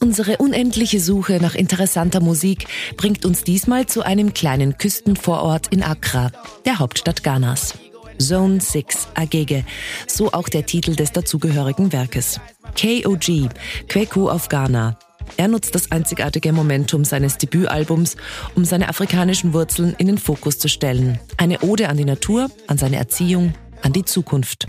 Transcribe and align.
Unsere 0.00 0.36
unendliche 0.36 1.00
Suche 1.00 1.38
nach 1.40 1.54
interessanter 1.54 2.20
Musik 2.20 2.66
bringt 2.96 3.24
uns 3.24 3.44
diesmal 3.44 3.86
zu 3.86 4.02
einem 4.02 4.34
kleinen 4.34 4.78
Küstenvorort 4.78 5.68
in 5.68 5.82
Accra, 5.82 6.30
der 6.64 6.78
Hauptstadt 6.78 7.22
Ghanas. 7.22 7.74
Zone 8.18 8.60
6 8.60 9.08
Agege, 9.14 9.64
so 10.06 10.32
auch 10.32 10.48
der 10.48 10.64
Titel 10.64 10.94
des 10.94 11.12
dazugehörigen 11.12 11.92
Werkes. 11.92 12.40
KOG, 12.80 13.50
Kweku 13.88 14.28
auf 14.28 14.48
Ghana. 14.48 14.98
Er 15.36 15.48
nutzt 15.48 15.74
das 15.74 15.90
einzigartige 15.90 16.52
Momentum 16.52 17.04
seines 17.04 17.36
Debütalbums, 17.38 18.16
um 18.54 18.64
seine 18.64 18.88
afrikanischen 18.88 19.52
Wurzeln 19.52 19.94
in 19.98 20.06
den 20.06 20.18
Fokus 20.18 20.58
zu 20.58 20.68
stellen. 20.68 21.18
Eine 21.36 21.60
Ode 21.60 21.88
an 21.88 21.96
die 21.96 22.04
Natur, 22.04 22.48
an 22.68 22.78
seine 22.78 22.96
Erziehung, 22.96 23.54
an 23.82 23.92
die 23.92 24.04
Zukunft. 24.04 24.66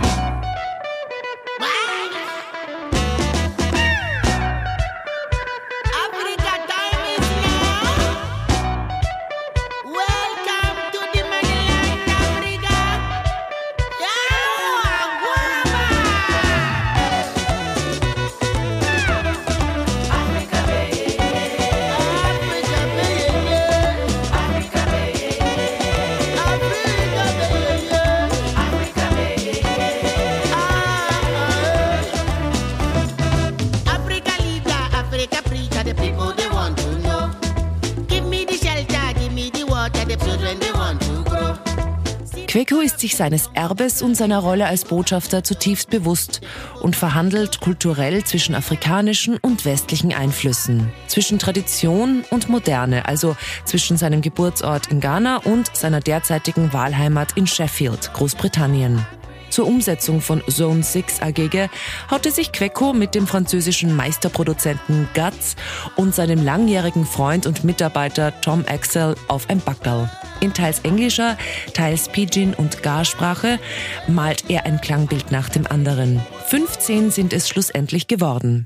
Queco 42.47 42.79
ist 42.79 43.01
sich 43.01 43.17
seines 43.17 43.49
Erbes 43.55 44.01
und 44.01 44.15
seiner 44.15 44.39
Rolle 44.39 44.67
als 44.67 44.85
Botschafter 44.85 45.43
zutiefst 45.43 45.89
bewusst 45.89 46.39
und 46.81 46.95
verhandelt 46.95 47.59
kulturell 47.59 48.23
zwischen 48.23 48.55
afrikanischen 48.55 49.37
und 49.37 49.65
westlichen 49.65 50.13
Einflüssen, 50.13 50.89
zwischen 51.07 51.39
Tradition 51.39 52.23
und 52.29 52.47
Moderne, 52.47 53.05
also 53.05 53.35
zwischen 53.65 53.97
seinem 53.97 54.21
Geburtsort 54.21 54.87
in 54.87 55.01
Ghana 55.01 55.41
und 55.43 55.75
seiner 55.75 55.99
derzeitigen 55.99 56.71
Wahlheimat 56.71 57.35
in 57.35 57.47
Sheffield, 57.47 58.13
Großbritannien. 58.13 59.05
Zur 59.49 59.67
Umsetzung 59.67 60.21
von 60.21 60.41
Zone 60.49 60.83
6 60.83 61.21
AGG 61.21 61.67
haute 62.09 62.31
sich 62.31 62.53
Queco 62.53 62.93
mit 62.93 63.13
dem 63.13 63.27
französischen 63.27 63.93
Meisterproduzenten 63.93 65.09
Guts 65.13 65.57
und 65.97 66.15
seinem 66.15 66.43
langjährigen 66.45 67.05
Freund 67.05 67.45
und 67.45 67.65
Mitarbeiter 67.65 68.39
Tom 68.39 68.63
Axel 68.67 69.15
auf 69.27 69.49
ein 69.49 69.59
Backerl. 69.59 70.09
In 70.39 70.53
teils 70.53 70.79
englischer, 70.79 71.37
teils 71.73 72.09
Pidgin 72.09 72.53
und 72.53 72.83
Garsprache 72.83 73.59
malt 74.07 74.45
er 74.49 74.65
ein 74.65 74.79
Klangbild 74.81 75.31
nach 75.31 75.49
dem 75.49 75.65
anderen. 75.67 76.21
15 76.47 77.11
sind 77.11 77.33
es 77.33 77.49
schlussendlich 77.49 78.07
geworden. 78.07 78.65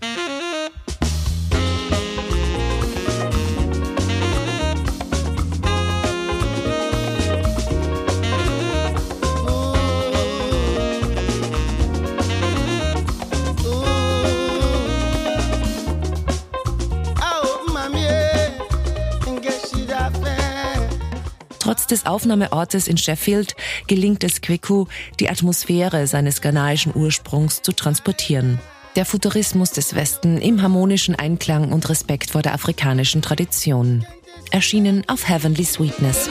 Trotz 21.72 21.88
des 21.88 22.06
Aufnahmeortes 22.06 22.90
in 22.90 22.98
Sheffield 22.98 23.56
gelingt 23.88 24.26
es 24.26 24.42
Kweku, 24.42 24.88
die 25.22 25.30
Atmosphäre 25.30 26.06
seines 26.06 26.42
ghanaischen 26.42 26.94
Ursprungs 26.94 27.62
zu 27.62 27.72
transportieren. 27.72 28.60
Der 28.98 29.06
Futurismus 29.06 29.72
des 29.72 29.96
Westen 29.96 30.38
im 30.38 30.62
harmonischen 30.62 31.16
Einklang 31.16 31.72
und 31.72 31.88
Respekt 31.88 32.32
vor 32.32 32.42
der 32.42 32.56
afrikanischen 32.56 33.22
Tradition. 33.22 34.06
Erschienen 34.52 35.06
auf 35.08 35.30
Heavenly 35.30 35.64
Sweetness. 35.64 36.30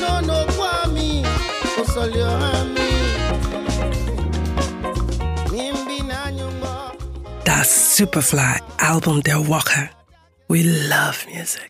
Das 7.47 7.97
Superfly 7.97 8.61
Album 8.77 9.23
der 9.23 9.49
Woche. 9.49 9.89
We 10.49 10.65
love 10.65 11.17
music. 11.33 11.67